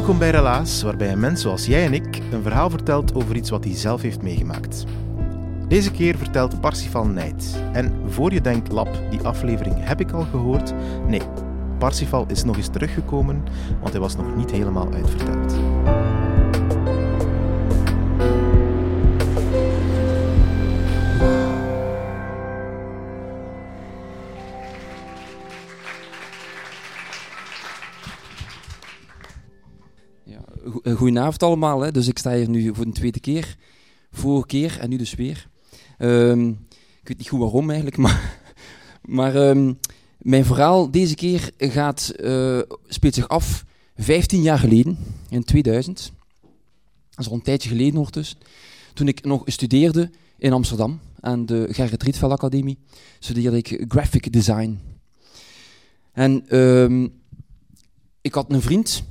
[0.00, 3.50] Welkom bij Relaas, waarbij een mens zoals jij en ik een verhaal vertelt over iets
[3.50, 4.84] wat hij zelf heeft meegemaakt.
[5.68, 7.56] Deze keer vertelt Parsifal Nijt.
[7.72, 10.72] En voor je denkt, lap, die aflevering heb ik al gehoord.
[11.06, 11.22] Nee,
[11.78, 13.44] Parsifal is nog eens teruggekomen,
[13.80, 15.54] want hij was nog niet helemaal uitverteld.
[30.84, 31.80] Goedenavond allemaal.
[31.80, 31.92] Hè.
[31.92, 33.56] Dus ik sta hier nu voor de tweede keer.
[34.10, 35.48] Vorige keer en nu dus weer.
[35.98, 38.40] Ehm, ik weet niet goed waarom eigenlijk, maar,
[39.02, 39.72] maar ehm,
[40.18, 43.64] mijn verhaal deze keer gaat, eh, speelt zich af
[43.96, 44.98] 15 jaar geleden,
[45.28, 46.12] in 2000.
[47.10, 48.38] Dat is al een tijdje geleden ondertussen.
[48.94, 52.78] Toen ik nog studeerde in Amsterdam aan de Gerrit Rietveld Academie,
[53.18, 54.80] studeerde ik graphic design.
[56.12, 57.08] En ehm,
[58.20, 59.04] ik had een vriend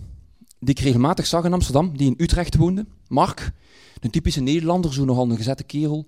[0.59, 2.85] die ik regelmatig zag in Amsterdam, die in Utrecht woonde.
[3.07, 3.51] Mark,
[3.99, 6.07] een typische Nederlander, zo nogal een gezette kerel.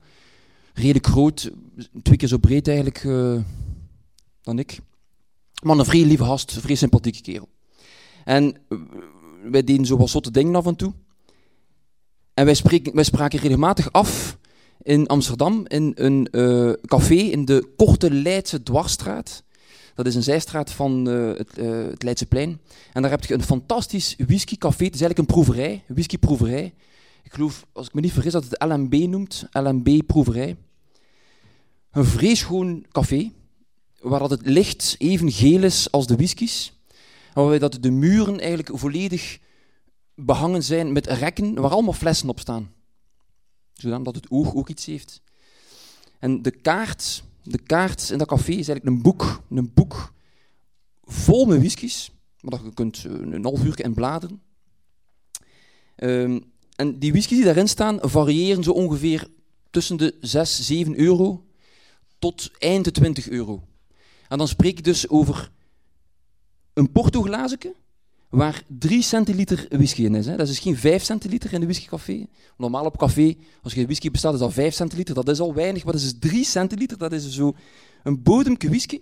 [0.73, 1.51] Redelijk groot,
[2.03, 3.37] twee keer zo breed eigenlijk eh,
[4.41, 4.79] dan ik.
[5.63, 7.49] Maar een vrij lieve gast, een vrij sympathieke kerel.
[8.25, 8.77] En eh,
[9.51, 10.93] wij deden zo wat zotte dingen af en toe.
[12.33, 14.37] En wij, spreken, wij spraken regelmatig af
[14.81, 19.43] in Amsterdam in een eh, café in de Korte Leidse Dwarsstraat.
[19.95, 22.59] Dat is een zijstraat van eh, het, eh, het Leidseplein.
[22.93, 24.85] En daar heb je een fantastisch whiskycafé.
[24.85, 26.73] Het is eigenlijk een proeverij, een whiskyproeverij.
[27.23, 29.45] Ik geloof, als ik me niet vergis, dat het LMB noemt.
[29.51, 30.57] LMB Proeverij.
[31.91, 33.31] Een vreeschoon café,
[34.01, 36.73] waar dat het licht even geel is als de whiskies.
[37.33, 39.39] Waarbij dat de muren eigenlijk volledig
[40.15, 42.71] behangen zijn met rekken waar allemaal flessen op staan.
[43.73, 45.21] Zodat het oog ook iets heeft.
[46.19, 50.13] En de kaart, de kaart in dat café is eigenlijk een boek, een boek
[51.03, 54.41] vol met whiskies, dat je kunt eh, een half uur in bladeren.
[55.95, 56.39] Ehm,
[56.75, 59.27] en die whiskies die daarin staan, variëren zo ongeveer
[59.69, 61.45] tussen de 6, 7 euro
[62.19, 63.67] tot eind de 20 euro.
[64.27, 65.51] En dan spreek ik dus over
[66.73, 67.75] een portoglazenke
[68.31, 70.25] waar 3 centiliter whisky in is.
[70.25, 70.31] Hè.
[70.35, 72.25] Dat is dus geen 5 centiliter in de whiskycafé.
[72.57, 75.15] Normaal op café, als je whisky bestelt, is dat 5 centiliter.
[75.15, 76.97] Dat is al weinig, maar dat is dus 3 centiliter.
[76.97, 77.55] Dat is zo
[78.03, 79.01] een bodemke whisky.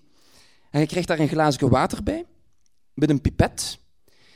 [0.70, 2.26] En je krijgt daar een glazen water bij,
[2.94, 3.80] met een pipet.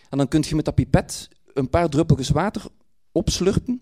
[0.10, 2.66] En dan kun je met dat pipet een paar druppeltjes water
[3.12, 3.82] opslurpen.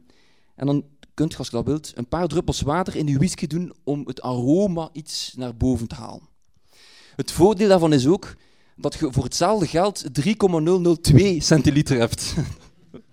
[0.55, 3.47] En dan kun je, als je dat wilt, een paar druppels water in die whisky
[3.47, 6.29] doen om het aroma iets naar boven te halen.
[7.15, 8.35] Het voordeel daarvan is ook
[8.81, 12.33] dat je voor hetzelfde geld 3,002 centiliter hebt.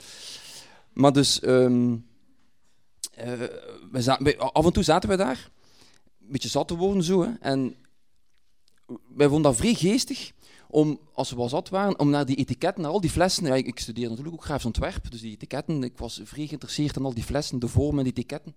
[0.92, 1.96] maar dus, ehm,
[3.14, 3.32] eh,
[3.90, 5.50] wij za- wij- af en toe zaten wij daar,
[6.20, 7.74] een beetje zat te worden zo, hè, en
[9.14, 10.32] wij vonden dat vrij geestig
[10.70, 13.54] om, als we wel zat waren, om naar die etiketten, naar al die flessen, ja,
[13.54, 17.04] ik, ik studeer natuurlijk ook grafisch ontwerp, dus die etiketten, ik was vrij geïnteresseerd in
[17.04, 18.54] al die flessen, de vormen en etiketten.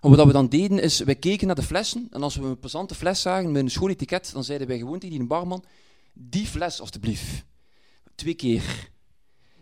[0.00, 2.58] En wat we dan deden, is, wij keken naar de flessen, en als we een
[2.58, 5.64] plezante fles zagen met een schoon etiket, dan zeiden wij gewoon tegen die barman,
[6.18, 7.44] die fles alstublieft.
[8.14, 8.90] Twee keer.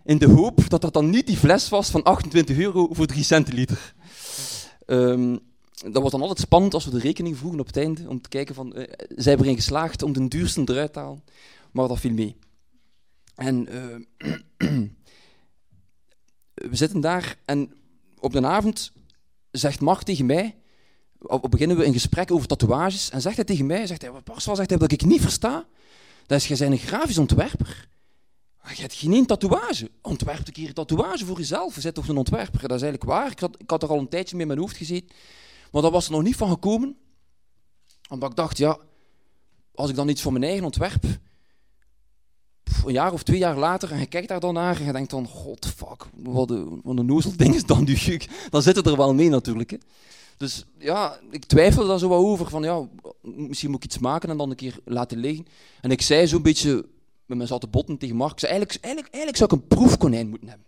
[0.04, 3.24] In de hoop dat dat dan niet die fles was van 28 euro voor 3
[3.24, 3.94] centiliter.
[4.86, 5.36] Ehm,
[5.92, 8.28] dat was dan altijd spannend als we de rekening vroegen op het einde, om te
[8.28, 11.24] kijken van, eh, zijn erin geslaagd om de duurste eruit te halen?
[11.72, 12.36] Maar dat viel mee.
[13.34, 14.28] En eh,
[16.70, 17.72] we zitten daar en
[18.18, 18.92] op de avond
[19.50, 20.56] zegt Mark tegen mij,
[21.18, 24.70] op, beginnen we een gesprek over tatoeages, en zegt hij tegen mij, zegt hij, zegt
[24.70, 25.66] hij, dat ik niet versta,
[26.26, 27.88] dat jij bent een grafisch ontwerper,
[28.74, 29.90] je hebt geen tatoeage.
[30.02, 31.74] Ontwerp een keer een tatoeage voor jezelf.
[31.74, 32.60] Je bent toch een ontwerper?
[32.60, 33.30] Dat is eigenlijk waar.
[33.30, 35.16] Ik had, ik had er al een tijdje mee in mijn hoofd gezeten.
[35.72, 36.96] Maar dat was er nog niet van gekomen.
[38.08, 38.78] Omdat ik dacht, ja,
[39.74, 41.04] als ik dan iets voor mijn eigen ontwerp,
[42.84, 45.10] een jaar of twee jaar later, en je kijkt daar dan naar en je denkt
[45.10, 47.96] dan, god fuck, wat een, een nozel ding is dan nu.
[48.50, 49.70] Dan zit het er wel mee natuurlijk.
[49.70, 49.76] Hè.
[50.36, 52.88] Dus ja, ik twijfelde daar zo wat over, van ja,
[53.22, 55.46] misschien moet ik iets maken en dan een keer laten liggen.
[55.80, 56.74] En ik zei zo'n beetje
[57.26, 60.48] met mijn zatte botten tegen Mark, zei, eigenlijk, eigenlijk, eigenlijk zou ik een proefkonijn moeten
[60.48, 60.66] hebben.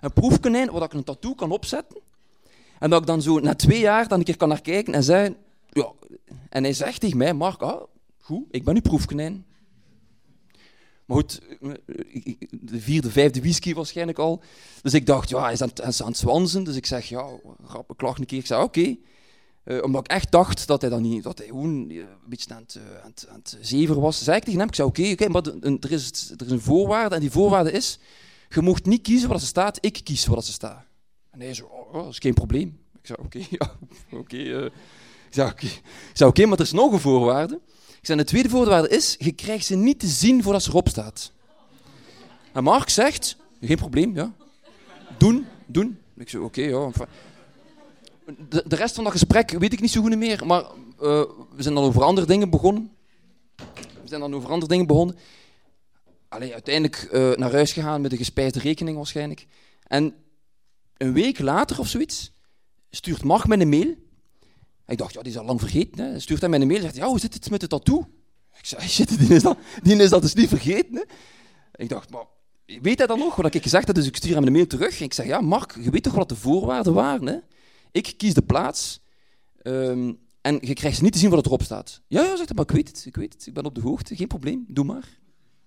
[0.00, 2.00] Een proefkonijn waar ik een tattoo kan opzetten.
[2.78, 5.02] En dat ik dan zo na twee jaar dan een keer kan naar kijken en
[5.02, 5.36] zei,
[5.68, 5.92] ja.
[6.48, 7.82] En hij zegt tegen mij, Mark, ah,
[8.18, 9.44] goed, ik ben nu proefkonijn.
[11.10, 11.40] Maar goed,
[12.50, 14.42] de vierde, vijfde whisky waarschijnlijk al.
[14.82, 16.64] Dus ik dacht, ja, hij is aan, aan het zwansen.
[16.64, 17.28] Dus ik zeg, ja,
[17.64, 18.38] grappig, klacht een keer.
[18.38, 18.96] Ik zei, oké.
[19.64, 22.64] Uh, omdat ik echt dacht dat hij dan niet, dat hij gewoon een beetje aan
[23.02, 24.24] het, het, zever was.
[24.24, 25.42] Zei ik tegen hem, ik zei, oké, maar
[25.80, 27.14] er is, er is een voorwaarde.
[27.14, 27.98] En die voorwaarde is,
[28.48, 30.84] je mocht niet kiezen wat ze staat, ik kies wat ze staat.
[31.30, 32.78] En hij zei, oh, dat is geen probleem.
[33.00, 33.76] Ik zei, oké, ja,
[34.10, 34.36] oké.
[34.36, 34.64] Uh.
[34.64, 35.82] ik
[36.12, 37.60] zei, oké, maar er is nog een voorwaarde.
[38.00, 40.88] Ik zei, de tweede voorwaarde is, je krijgt ze niet te zien voordat ze erop
[40.88, 41.32] staat.
[42.52, 44.34] En Mark zegt, geen probleem, ja.
[45.18, 45.98] Doen, doen.
[46.16, 46.90] Ik zei, oké, ja.
[48.48, 50.68] De, de, rest van dat gesprek weet ik niet zo goed meer, maar uh,
[51.54, 52.90] we zijn dan over andere dingen begonnen.
[53.76, 55.16] We zijn dan over andere dingen begonnen.
[56.28, 59.46] Allee, uiteindelijk uh, naar huis gegaan met een gespijsde rekening waarschijnlijk.
[59.86, 60.14] En
[60.96, 62.32] een week later of zoiets
[62.90, 63.94] stuurt Mark mij een mail
[64.90, 66.04] ik dacht, ja, die is al lang vergeten.
[66.04, 66.18] Hè.
[66.18, 68.08] Stuurt hij mij een mail en zegt, ja, hoe zit het met de tattoo?
[68.58, 70.94] Ik zei, shit, die is dat, die is dat dus niet vergeten.
[70.94, 71.02] Hè.
[71.74, 72.24] Ik dacht, maar
[72.66, 73.96] weet hij dan nog wat ik gezegd heb?
[73.96, 75.00] Dus ik stuur hem een mail terug.
[75.00, 77.26] Ik zeg, ja, Mark, je weet toch wat de voorwaarden waren?
[77.26, 77.38] Hè?
[77.92, 79.00] Ik kies de plaats
[79.62, 82.00] um, en je krijgt ze niet te zien wat erop staat.
[82.06, 84.64] Ja, ja, zegt hij, maar ik weet het, ik ben op de hoogte, geen probleem,
[84.68, 85.18] doe maar.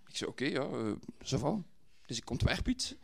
[0.07, 0.67] Ik zei, oké, ja,
[1.41, 1.53] uh,
[2.05, 2.95] Dus ik ontwerp iets.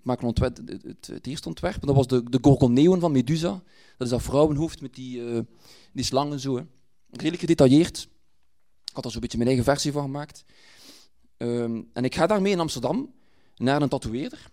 [0.00, 0.58] Ik maak ontwerp,
[1.06, 1.86] het, eerste ontwerp.
[1.86, 3.50] dat was de, de Gorgoneon van Medusa.
[3.96, 5.40] Dat is dat vrouwenhoofd met die, uh,
[5.92, 6.56] die slangen zo.
[6.56, 6.62] Hè.
[7.10, 8.08] Redelijk gedetailleerd.
[8.84, 10.44] Ik had er zo'n beetje mijn eigen versie van gemaakt.
[11.36, 13.12] Um, en ik ga daarmee in Amsterdam
[13.56, 14.50] naar een tatoeëerder.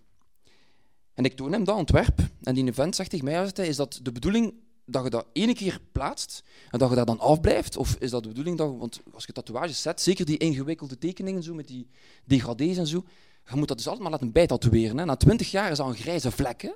[1.14, 2.18] En ik toon hem dat ontwerp.
[2.42, 4.54] En die event zegt tegen mij, is dat de bedoeling
[4.84, 7.76] dat je dat ene keer plaatst en dat je daar dan afblijft?
[7.76, 11.42] Of is dat de bedoeling dat, want als je tatoeages zet, zeker die ingewikkelde tekeningen
[11.42, 11.88] zo, met die
[12.24, 13.04] degradés en zo,
[13.50, 15.06] je moet dat dus altijd maar laten bijtatoeëren.
[15.06, 16.62] Na twintig jaar is dat een grijze vlek.
[16.62, 16.74] Ik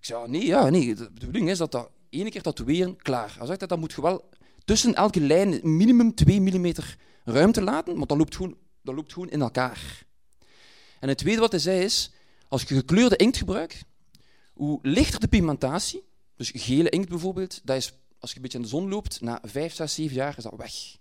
[0.00, 3.34] zei, nee, ja, nee, de bedoeling is dat dat ene keer tatoeëren, klaar.
[3.38, 4.28] Hij zegt dat, dan moet je wel
[4.64, 6.72] tussen elke lijn minimum 2 mm
[7.24, 10.04] ruimte laten, want dat loopt gewoon, dat loopt gewoon in elkaar.
[11.00, 12.12] En het tweede wat hij zei is,
[12.48, 13.84] als je gekleurde inkt gebruikt,
[14.52, 16.04] hoe lichter de pigmentatie,
[16.36, 19.40] dus gele inkt bijvoorbeeld, dat is, als je een beetje in de zon loopt, na
[19.42, 20.96] 5, 6, 7 jaar is dat weg.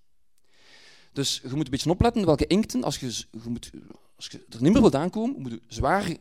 [1.13, 3.71] Dus je moet een beetje opletten welke inkten, als je, je moet,
[4.15, 6.17] als je er niet meer wilt aankomen, moet je zwaar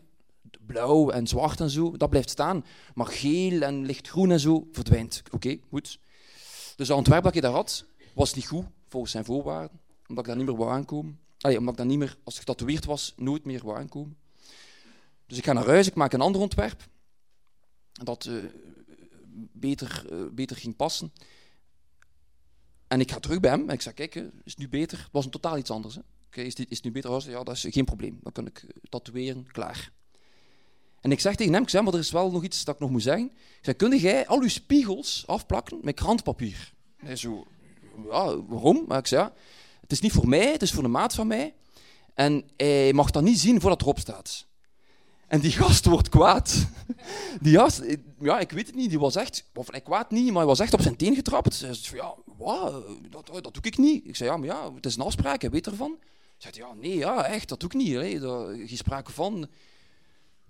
[0.67, 2.65] blauw en zwart en zo, dat blijft staan.
[2.95, 5.23] Maar geel en lichtgroen en zo verdwijnt.
[5.31, 5.99] Oké, goed.
[6.77, 9.81] Dus dat ontwerp dat je daar had, was niet goed, volgens zijn voorwaarden.
[10.07, 11.19] Omdat ik daar niet meer wou aankomen.
[11.39, 14.17] Allee, omdat ik daar niet meer, als getatoeëerd was, nooit meer wou aankomen.
[15.27, 16.89] Dus ik ga naar huis, ik maak een ander ontwerp.
[17.93, 18.45] Dat uh,
[19.53, 21.13] beter, uh, beter ging passen.
[22.89, 24.99] En ik ga terug bij hem en ik zeg, kijk, is het nu beter?
[24.99, 25.99] Het was een totaal iets anders.
[26.37, 27.31] Is, dit, is het nu beter?
[27.31, 28.19] Ja, dat is geen probleem.
[28.23, 29.93] Dan kan ik eh, tatoeëren, klaar.
[31.01, 32.81] En ik zeg tegen hem, ik zeg, maar er is wel nog iets dat ik
[32.81, 33.27] nog moet zeggen.
[33.27, 36.73] Ik zeg, kun jij al uw spiegels afplakken met krantpapier?
[36.97, 37.47] Hij zo,
[38.11, 38.85] ja, waarom?
[38.87, 39.33] Maar ik zeg, ja,
[39.81, 41.55] het is niet voor mij, het is voor een maat van mij.
[42.15, 44.47] En hij mag dat niet zien voordat erop staat.
[45.27, 46.67] En die gast wordt kwaad.
[47.41, 47.83] Die gast,
[48.21, 50.61] ja, ik weet het niet, die was echt, of hij kwaad niet, maar hij was
[50.61, 51.61] echt op zijn teen getrapt.
[51.61, 54.07] Hij zei, ja, wat, dat, dat doe ik niet.
[54.07, 55.99] Ik zei, ja, maar ja, het is een afspraak, hij weet ervan.
[56.53, 57.95] Zei, ja, nee, ja, echt, dat ik niet.
[57.95, 58.19] Hè.
[58.19, 59.43] Daar, geen sprake van.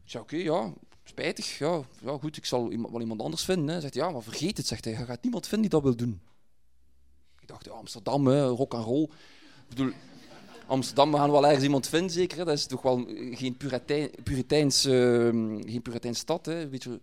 [0.04, 0.72] Ik zei, oké, ja,
[1.04, 3.68] spijtig, ja, ja, goed, ik zal wel iemand anders vinden.
[3.68, 5.96] Hij zegt, ja, maar vergeet het, zegt hij, je gaat niemand vinden die dat wil
[5.96, 6.20] doen.
[7.40, 9.08] Ik dacht, Amsterdam, rock and roll.
[9.68, 9.92] Bedoel,
[10.66, 12.38] Amsterdam, we gaan wel ergens iemand vinden, zeker.
[12.38, 12.44] Hè?
[12.44, 14.92] Dat is toch wel geen Puritein, Puriteins, uh,
[15.64, 16.60] geen Puriteins stad, hè?
[16.60, 17.00] Een beetje,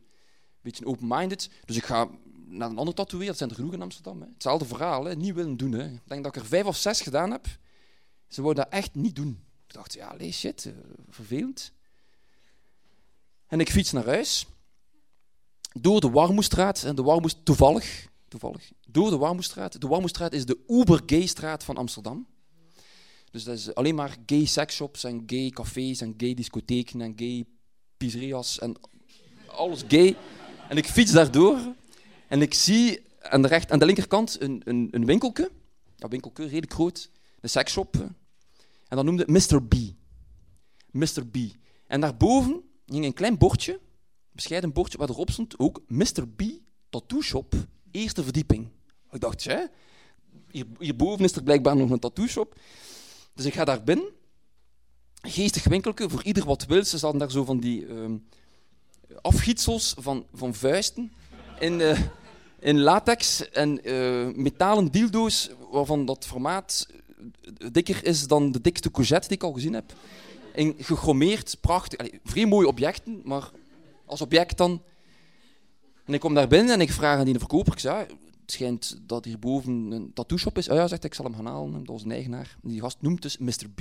[0.62, 1.50] beetje open-minded.
[1.66, 2.10] Dus ik ga
[2.48, 4.22] naar een ander tatoeëer, dat zijn er genoeg in Amsterdam.
[4.22, 4.28] Hè?
[4.34, 5.16] Hetzelfde verhaal, hè?
[5.16, 5.72] niet willen doen.
[5.72, 5.86] Hè?
[5.86, 7.48] Ik denk dat ik er vijf of zes gedaan heb.
[8.32, 9.40] Ze wilden dat echt niet doen.
[9.68, 10.74] Ik dacht, ja, lees shit, uh,
[11.10, 11.72] vervelend.
[13.48, 14.46] En ik fiets naar huis.
[15.80, 16.84] Door de Warmoestraat.
[16.84, 18.72] En de Warmoest, toevallig, toevallig.
[18.88, 19.82] Door de Warmoestraat.
[19.82, 22.28] De Warmoestraat is de uber-gay straat van Amsterdam.
[23.32, 27.46] Dus dat is alleen maar gay sexshops en gay cafés en gay discotheken en gay
[27.98, 28.76] pizzeria's en
[29.48, 30.18] alles gay.
[30.70, 31.60] En ik fiets daardoor
[32.28, 35.52] en ik zie aan de, recht, aan de linkerkant een, een, een winkelke.
[35.96, 37.10] Dat winkelke, redelijk groot.
[37.42, 38.10] Een seksshop.
[38.92, 39.64] En dat noemde Mr.
[39.64, 39.74] B.
[40.92, 41.26] Mr.
[41.32, 41.38] B.
[41.88, 43.80] En daarboven hing een klein bordje,
[44.32, 46.28] bescheiden bordje, waar erop stond ook Mr.
[46.36, 46.42] B
[46.90, 47.54] Tattoo Shop,
[47.92, 48.68] eerste verdieping.
[49.12, 49.64] Ik dacht, hè,
[50.52, 52.60] hier, hierboven is er blijkbaar nog een tattoo shop.
[53.34, 54.10] Dus ik ga daar binnen.
[55.22, 56.84] Geestig winkelke, voor ieder wat wil.
[56.84, 58.18] Ze hadden daar zo van die ehm,
[59.22, 61.12] afgietsels van, van vuisten
[61.60, 62.00] in, eh,
[62.60, 66.88] in latex en eh, metalen dildo's, waarvan dat formaat
[67.72, 69.94] dikker is dan de dikste courgette die ik al gezien heb.
[70.54, 72.00] En gegommeerd, prachtig.
[72.00, 73.52] Allee, vrij mooie objecten, maar
[74.06, 74.82] als object dan.
[76.06, 78.52] En ik kom daar binnen en ik vraag aan die verkoper, ik zeg, ja, het
[78.52, 80.70] schijnt dat hierboven een tattoo shop is.
[80.70, 81.72] Oh ja, zegt hij, ik zal hem gaan halen.
[81.72, 82.58] Dat was een eigenaar.
[82.62, 83.70] Die gast noemt dus Mr.
[83.76, 83.80] B.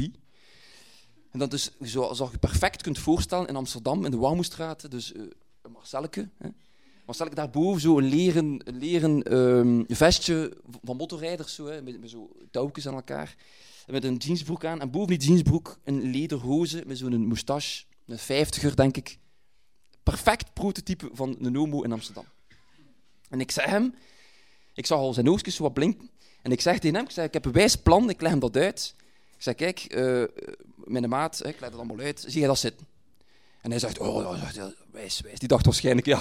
[1.30, 5.22] En dat is, zoals je perfect kunt voorstellen, in Amsterdam, in de Warmoestraat, dus uh,
[5.62, 6.28] een Marcelke.
[6.38, 6.48] Hè.
[7.10, 12.30] Marcelke, daarboven zo een leren, leren um, vestje van motorrijders, zo, hè, met, met zo
[12.50, 13.36] touwtjes aan elkaar.
[13.86, 14.80] En met een jeansbroek aan.
[14.80, 17.84] En boven die jeansbroek een lederhoze met zo'n moustache.
[18.06, 19.18] Een vijftiger, denk ik.
[20.02, 22.24] Perfect prototype van een homo in Amsterdam.
[23.28, 23.94] En ik zei hem,
[24.74, 26.10] ik zag al zijn oogjes wat blinken.
[26.42, 28.40] En ik zeg tegen hem, ik, zeg, ik heb een wijs plan, ik leg hem
[28.40, 28.94] dat uit.
[29.36, 30.24] Ik zeg, kijk, uh,
[30.76, 32.86] mijn maat, ik leg het allemaal uit, zie je dat zitten?
[33.60, 34.42] En hij zegt, oh,
[34.90, 35.38] wijs, wijs.
[35.38, 36.20] Die dacht waarschijnlijk, ja,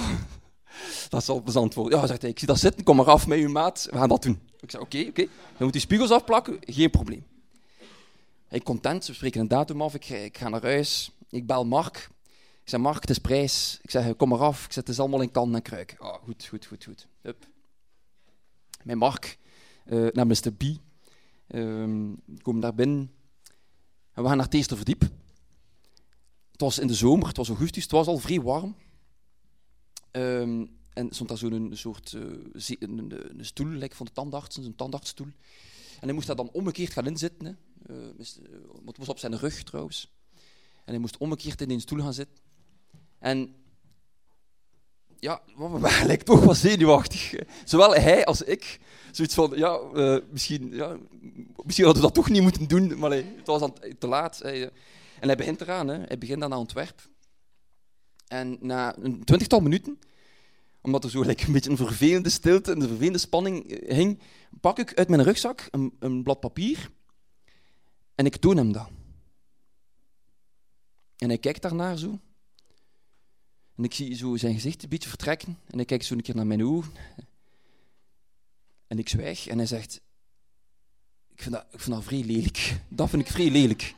[1.10, 2.00] dat zal plezant worden.
[2.00, 4.10] Ja, zegt hij, ik zie dat zitten, kom maar af met uw maat, we gaan
[4.10, 4.40] dat doen.
[4.60, 7.26] Ik zeg, oké, oké, je moet die spiegels afplakken, geen probleem.
[8.48, 12.10] Hij content, we spreken een datum af, ik, ik ga naar huis, ik bel Mark.
[12.64, 13.80] Ik zeg, Mark, het is prijs.
[13.82, 15.96] Ik zeg, kom maar af, ik zet het allemaal in kan en kruik.
[16.00, 17.08] Oh, goed, goed, goed, goed.
[17.22, 17.48] Hup
[18.84, 19.38] met Mark
[19.86, 20.52] uh, naar Mr.
[20.58, 20.64] B.
[21.48, 23.12] Um, we komen daar binnen
[24.14, 25.02] en we gaan naar het verdiep.
[26.52, 28.76] Het was in de zomer, het was augustus, het was al vrij warm.
[30.12, 32.22] Um, en stond daar zo'n soort uh,
[32.80, 35.28] een, een, stoel, like van de tandarts, een tandartsstoel.
[36.00, 37.46] En hij moest daar dan omgekeerd gaan inzitten.
[37.46, 37.54] Hè.
[37.96, 38.08] Uh,
[38.86, 40.12] het was op zijn rug trouwens.
[40.86, 42.44] En hij moest omgekeerd in een stoel gaan zitten.
[43.20, 43.56] En
[45.20, 47.34] ja, we waren toch wat zenuwachtig.
[47.66, 48.80] Zowel hij als ik.
[49.12, 49.80] Zoiets van, ja,
[50.32, 50.98] misschien, ja,
[51.64, 54.42] misschien hadden we dat toch niet moeten doen, maar het was te laat.
[54.42, 54.72] En
[55.20, 55.98] hij begint eraan, hè.
[55.98, 57.10] hij begint dan aan Antwerp.
[58.30, 60.00] En na een twintigtal minuten,
[60.82, 64.20] omdat er zo een beetje een vervelende stilte en een vervelende spanning eh, hing,
[64.62, 66.90] pak ik uit mijn rugzak een, een blad papier
[68.16, 68.90] en ik toon hem dat.
[71.18, 72.20] En hij kijkt daarnaar zo.
[73.76, 75.58] En ik zie zo zijn gezicht een beetje vertrekken.
[75.68, 76.92] En ik kijk zo een keer naar mijn ogen.
[78.88, 79.48] En ik zwijg.
[79.48, 80.02] En hij zegt...
[81.28, 82.80] Ik vind dat, ik vind dat vrij lelijk.
[82.88, 83.96] Dat vind ik vrij lelijk.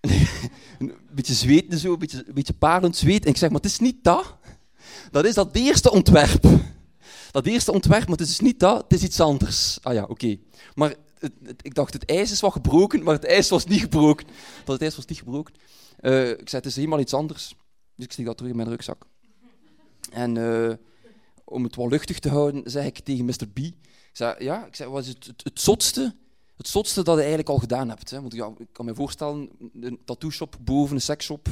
[0.78, 3.24] een beetje zweten zo, een beetje, een beetje parelend zweet.
[3.24, 4.36] En ik zeg, maar het is niet dat.
[5.10, 6.46] Dat is dat eerste ontwerp.
[7.30, 9.78] Dat eerste ontwerp, maar het is niet dat, het is iets anders.
[9.82, 10.36] Ah ja, oké.
[10.74, 10.94] Maar
[11.62, 14.26] ik dacht, het ijs is wat gebroken, maar het ijs was niet gebroken.
[14.64, 15.54] Dat het ijs was niet gebroken.
[16.00, 17.54] Uh, ik zei, het is helemaal iets anders.
[17.94, 19.06] Dus ik steek dat terug in mijn rugzak.
[20.10, 20.72] En uh,
[21.44, 23.48] om het wat luchtig te houden, zeg ik tegen Mr.
[23.52, 23.58] B.
[23.58, 23.74] Ik
[24.12, 26.14] zei, ja, ik zei, wat is het, het zotste
[26.58, 28.10] het zotste dat je eigenlijk al gedaan hebt.
[28.10, 28.20] Hè?
[28.20, 29.50] Want ik kan me voorstellen,
[29.80, 31.48] een tattoo shop boven een seksshop.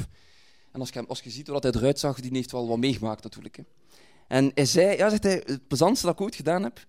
[0.71, 3.23] En als je, als je ziet hoe hij eruit zag, die heeft wel wat meegemaakt
[3.23, 3.55] natuurlijk.
[3.55, 3.63] Hè?
[4.27, 6.85] En hij zei, ja, zegt hij, het plezantste dat ik ooit gedaan heb,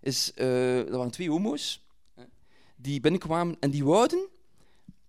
[0.00, 2.22] is, uh, dat waren twee homo's, hè,
[2.76, 4.28] die binnenkwamen en die wouden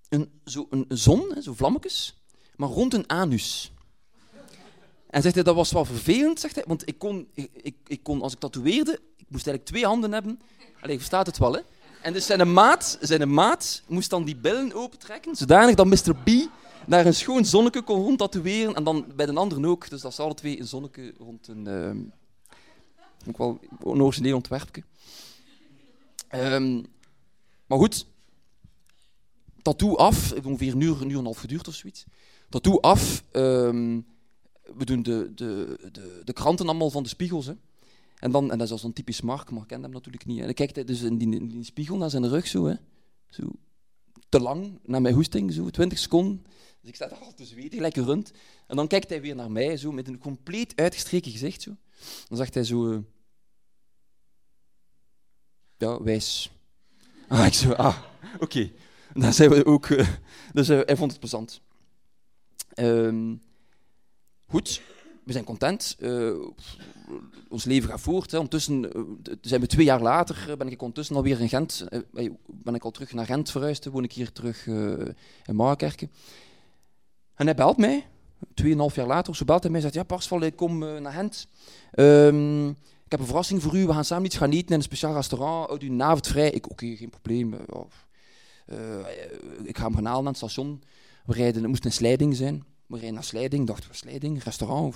[0.09, 2.21] een, zo een zon, zo vlammetjes,
[2.55, 3.71] maar rond een anus.
[5.09, 8.21] En zegt hij, dat was wel vervelend, zegt hij, want ik kon, ik, ik kon
[8.21, 10.41] als ik tatoeëerde, ik moest eigenlijk twee handen hebben.
[10.81, 11.61] Allee, verstaat het wel, hè?
[12.03, 16.15] En dus zijn maat, zijn maat moest dan die billen opentrekken, zodanig dat Mr.
[16.15, 16.29] B
[16.87, 19.89] naar een schoon zonneke kon rond tatoeëren en dan bij de anderen ook.
[19.89, 21.65] Dus dat is alle twee een zonneke rond een...
[21.67, 24.83] Uh, ook wel een origineel ontwerpje.
[26.35, 26.85] Um,
[27.65, 28.05] maar goed,
[29.61, 32.05] tattoo af, ongeveer een uur, een en een half geduurd of zoiets.
[32.49, 34.05] Tattoo af, um,
[34.75, 37.45] we doen de, de, de, de, kranten allemaal van de spiegels.
[37.45, 37.53] Hè.
[38.23, 40.39] En, dan, en dat is zo'n typisch Mark, maar ik ken hem natuurlijk niet.
[40.39, 42.75] En dan kijkt hij dus in die, in spiegel naar zijn rug zo, hè.
[43.29, 43.43] zo
[44.29, 46.45] te lang, naar mijn hoesting, zo 20 seconden.
[46.79, 48.31] Dus ik sta daar al te zweten, lekker rund.
[48.67, 51.61] En dan kijkt hij weer naar mij, zo, met een compleet uitgestreken gezicht.
[51.61, 51.75] Zo.
[52.27, 52.91] Dan zegt hij zo...
[52.91, 52.99] Uh,
[55.77, 56.51] ja, wijs.
[57.27, 58.03] Ah, ik zo, ah,
[58.39, 58.71] oké.
[59.13, 59.87] Dan zijn we ook...
[59.87, 60.09] Uh,
[60.53, 61.61] dus uh, hij vond het plezant.
[62.75, 63.41] Um,
[64.45, 64.81] Goed,
[65.25, 65.95] we zijn content.
[65.99, 66.33] Uh,
[67.49, 68.31] ons leven gaat voort.
[68.31, 68.37] Hè.
[68.37, 71.87] Ondertussen uh, zijn we twee jaar later, ben ik ondertussen alweer in Gent.
[72.45, 73.85] Ben ik al terug naar Gent verhuisd.
[73.85, 74.67] Woon ik hier terug
[75.45, 76.11] in Maakerken.
[77.35, 78.07] En hij belt mij.
[78.53, 81.47] Tweeënhalf jaar later, zo belt hij mij zegt, ja Parsval, ik kom naar Gent.
[81.95, 83.85] Um, ik heb een verrassing voor u.
[83.85, 85.67] We gaan samen iets gaan eten in een speciaal restaurant.
[85.67, 86.49] Houdt u een avond vrij?
[86.49, 87.53] Ik, oké, geen probleem.
[89.63, 90.83] ik ga hem gaan halen aan het station.
[91.25, 92.63] We rijden, het moest een slijding zijn.
[92.93, 94.95] We rijden naar Slijding, dachten we Slijding, restaurant,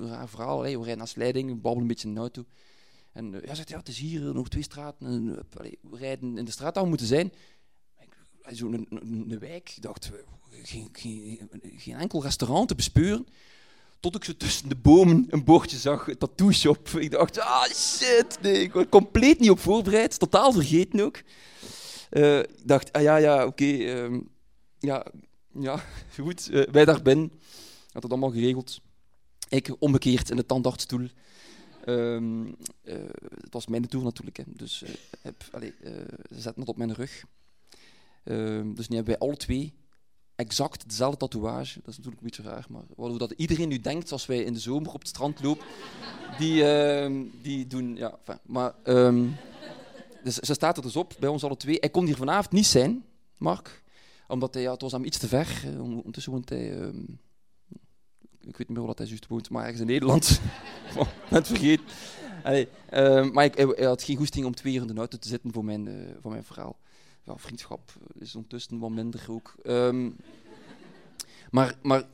[0.00, 0.62] raar verhaal.
[0.62, 0.70] Hè.
[0.70, 2.44] We rijden naar Slijding, we babbelen een beetje in de auto.
[3.12, 5.06] En uh, ja, zegt, ja, het is hier nog twee straten.
[5.06, 5.46] En,
[5.90, 7.32] we rijden in de straat waar we moeten zijn.
[8.50, 10.10] Zo'n een, een, wijk, ik dacht,
[10.62, 13.26] geen, geen, geen enkel restaurant te bespeuren.
[14.00, 16.88] Tot ik zo tussen de bomen een bordje zag, een tattoo shop.
[16.88, 21.16] Ik dacht, ah shit, nee, ik was compleet niet op voorbereid, totaal vergeten ook.
[22.10, 24.20] Ik dacht, ah ja, ja, oké, ehm,
[24.78, 25.06] ja,
[25.60, 25.82] ja,
[26.18, 26.50] goed.
[26.50, 27.32] Uh, wij daar binnen.
[27.92, 28.80] Had het allemaal geregeld.
[29.48, 31.08] Ik omgekeerd in de tandartsstoel.
[31.86, 34.36] Um, het was mijn tour natuurlijk.
[34.36, 34.42] Hè.
[34.46, 34.88] Dus uh,
[35.20, 37.24] heb, allez, ze zetten het op mijn rug.
[38.24, 39.74] Um, dus nu hebben wij alle twee
[40.36, 41.80] exact dezelfde tatoeage.
[41.80, 44.52] Dat is natuurlijk een beetje raar, maar waardoor dat iedereen nu denkt als wij in
[44.52, 45.66] de zomer op het strand lopen,
[46.38, 48.74] die, uh, die doen, ja, maar
[50.22, 51.76] dus ze staat er dus op bij ons alle twee.
[51.80, 53.04] Hij kon hier vanavond niet zijn,
[53.36, 53.82] Mark
[54.28, 55.62] omdat hij, ja, het was hem iets te ver.
[55.78, 56.72] Ondertussen woont hij...
[56.72, 57.20] Um,
[58.40, 60.40] ik weet niet meer waar hij juist woont, maar ergens in Nederland.
[61.30, 61.84] Net vergeten.
[62.42, 65.28] Allee, uh, maar ik, hij, had geen goesting om twee uur in de auto te
[65.28, 66.78] zitten voor mijn, voor mijn verhaal.
[67.24, 69.54] Ja, vriendschap is ondertussen wat minder ook.
[69.64, 70.16] Um,
[71.50, 72.04] maar, maar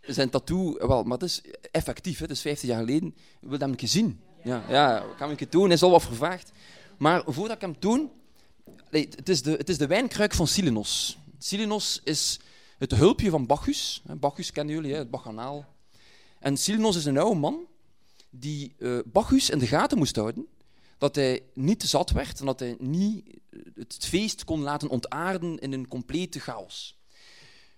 [0.00, 3.14] zijn tattoo, wel, maar het is effectief, hè, is 15 jaar geleden.
[3.40, 4.20] We wilden hem gezien.
[4.44, 5.64] Ja, ja, kan ik het doen?
[5.64, 6.52] Hij is al wat vervaagd.
[6.98, 8.10] Maar voordat ik hem toon,
[8.90, 11.18] het, is de, het is de wijnkruik van Silenos.
[11.38, 12.40] Silenos is
[12.78, 14.02] het hulpje van Bacchus.
[14.18, 15.64] Bacchus kennen jullie, het Bacchanal.
[16.38, 17.66] En Silenos is een oude man
[18.30, 20.46] die uh, Bacchus in de gaten moest houden.
[20.98, 23.24] Dat hij niet te zat werd en dat hij niet
[23.74, 26.98] het feest kon laten ontaarden in een complete chaos.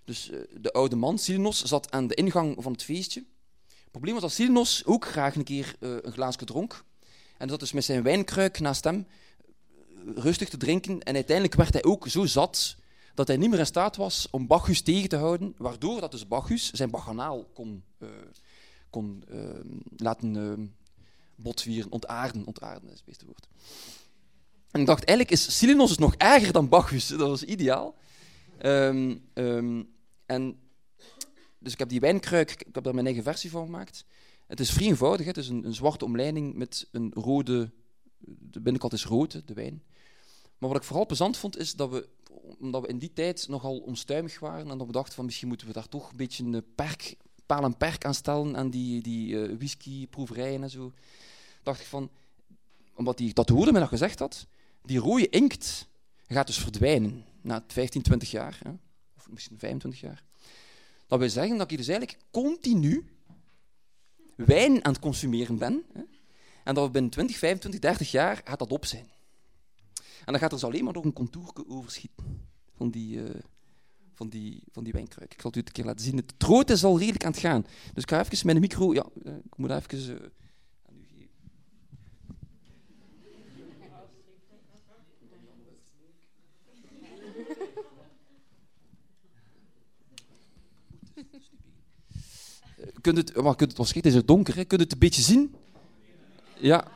[0.05, 3.25] Dus uh, de oude man, Silenos, zat aan de ingang van het feestje.
[3.67, 6.83] Het probleem was dat Silenos ook graag een keer een glaasje dronk.
[7.37, 9.07] En dat dus met zijn wijnkruik naast hem
[10.15, 10.99] rustig te drinken.
[10.99, 12.75] En uiteindelijk werd hij ook zo zat
[13.13, 16.27] dat hij niet meer in staat was om Bacchus tegen te houden, waardoor dat dus
[16.27, 18.09] Bacchus zijn baganaal kon, uh,
[18.89, 19.49] kon uh,
[19.97, 20.67] laten uh,
[21.35, 22.45] botvieren, ontaarden.
[22.45, 23.47] Ontaarden is beste woord.
[24.71, 27.07] En ik dacht, eigenlijk is Silenos dus nog erger dan Bacchus.
[27.07, 27.95] Dat was ideaal.
[28.61, 29.89] Um, um,
[30.25, 30.59] en
[31.59, 34.05] dus ik heb die wijnkruik, ik heb daar mijn eigen versie van gemaakt.
[34.47, 35.25] Het is vrij eenvoudig.
[35.25, 37.71] Het is een, een zwarte omleiding met een rode...
[38.25, 39.83] De binnenkant is rood, de wijn.
[40.63, 42.07] Maar wat ik vooral plezant vond, is dat we,
[42.59, 45.67] omdat we in die tijd nogal onstuimig waren en dat we dachten van misschien moeten
[45.67, 49.33] we daar toch een beetje een perk, paal en perk aan stellen aan die, die
[49.33, 50.93] uh, whiskyproeverijen en zo,
[51.63, 52.09] dacht ik van,
[52.95, 54.47] omdat die dat hoorde mij nog gezegd had,
[54.81, 55.87] die rode inkt
[56.27, 58.71] gaat dus verdwijnen na 15, 20 jaar, hè,
[59.17, 60.23] of misschien 25 jaar.
[61.07, 63.05] Dat wil zeggen dat ik dus eigenlijk continu
[64.35, 65.83] wijn aan het consumeren ben.
[65.93, 66.01] Hè,
[66.63, 69.11] en dat we binnen 20, 25, 30 jaar gaat dat op zijn.
[70.25, 73.29] En dan gaat er dus alleen maar nog een contour overschieten van die, uh,
[74.13, 75.33] van, die, van die wijnkruik.
[75.33, 76.15] Ik zal het u een keer laten zien.
[76.15, 77.65] Het rood is al redelijk aan het gaan.
[77.93, 78.93] Dus ik ga even de micro...
[78.93, 80.09] Ja, uh, ik moet even...
[80.09, 80.15] Uh,
[92.95, 94.65] u kunt het, maar kunt het, het is donker, hè?
[94.65, 95.55] kunt het een beetje zien?
[96.59, 96.87] Ja,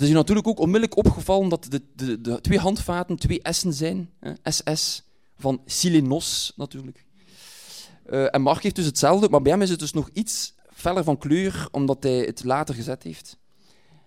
[0.00, 3.72] het is je natuurlijk ook onmiddellijk opgevallen dat de, de, de twee handvaten twee S'en
[3.72, 4.10] zijn.
[4.42, 5.02] SS
[5.36, 7.04] van Silenos natuurlijk.
[8.10, 11.04] Uh, en Mark heeft dus hetzelfde, maar bij hem is het dus nog iets feller
[11.04, 13.38] van kleur, omdat hij het later gezet heeft.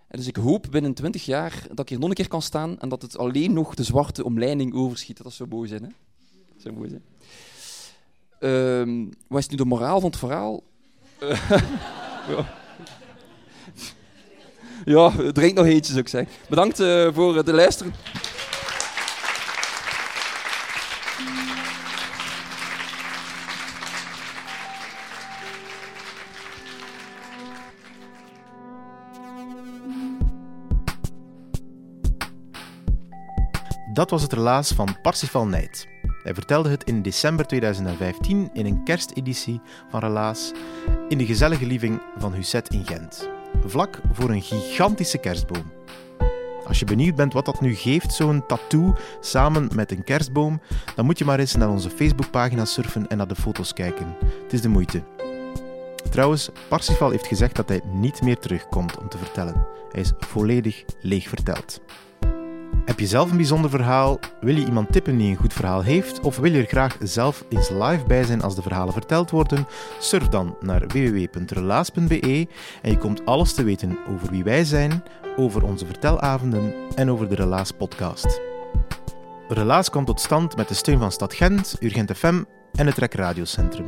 [0.07, 2.79] En dus ik hoop binnen 20 jaar dat ik hier nog een keer kan staan
[2.79, 5.23] en dat het alleen nog de zwarte omleiding overschiet.
[5.23, 5.89] Dat zou mooi zijn, hè?
[6.63, 7.03] Dat mooi zijn.
[8.39, 10.63] Uh, wat is nu de moraal van het verhaal?
[12.27, 12.61] Ja.
[14.85, 16.31] Ja, drink nog eentje, zou ik zeggen.
[16.49, 17.93] Bedankt uh, voor het luisteren.
[33.93, 35.87] Dat was het relaas van Parsifal Nijt.
[36.23, 40.51] Hij vertelde het in december 2015 in een kersteditie van Relaas
[41.09, 43.29] in de gezellige living van Husset in Gent
[43.65, 45.71] vlak voor een gigantische kerstboom.
[46.67, 50.61] Als je benieuwd bent wat dat nu geeft, zo'n tattoo samen met een kerstboom,
[50.95, 54.15] dan moet je maar eens naar onze Facebookpagina surfen en naar de foto's kijken.
[54.43, 55.03] Het is de moeite.
[56.09, 59.65] Trouwens, Parsifal heeft gezegd dat hij niet meer terugkomt om te vertellen.
[59.91, 61.81] Hij is volledig leeg verteld.
[62.85, 64.19] Heb je zelf een bijzonder verhaal?
[64.41, 66.19] Wil je iemand tippen die een goed verhaal heeft?
[66.19, 69.67] Of wil je er graag zelf eens live bij zijn als de verhalen verteld worden?
[69.99, 72.47] Surf dan naar www.relaas.be
[72.81, 75.03] en je komt alles te weten over wie wij zijn,
[75.37, 78.41] over onze vertelavonden en over de Relaas podcast.
[79.47, 82.43] Relaas komt tot stand met de steun van Stad Gent, Urgent FM
[82.75, 83.85] en het Rek Radiocentrum.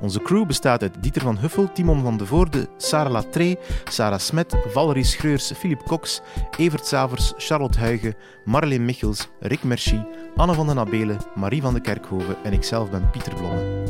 [0.00, 4.56] Onze crew bestaat uit Dieter van Huffel, Timon van de Voorde, Sarah Latré, Sarah Smet,
[4.68, 6.20] Valerie Schreurs, Philip Cox,
[6.58, 10.04] Evert Savers, Charlotte Huigen, Marleen Michels, Rick Merci,
[10.36, 13.82] Anne van den Abelen, Marie van de Kerkhoven en ikzelf ben Pieter Blomme.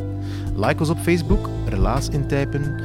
[0.56, 2.82] Like ons op Facebook, Relaas intypen.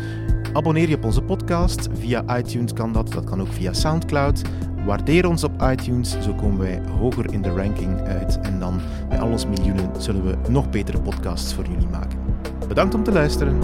[0.54, 1.88] Abonneer je op onze podcast.
[1.94, 4.42] Via iTunes kan dat, dat kan ook via Soundcloud.
[4.86, 8.40] Waardeer ons op iTunes, zo komen wij hoger in de ranking uit.
[8.42, 12.20] En dan, bij al ons miljoenen, zullen we nog betere podcasts voor jullie maken.
[12.68, 13.58] Bedankt om te luisteren.